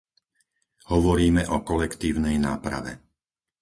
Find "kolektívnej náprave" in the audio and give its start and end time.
1.69-2.93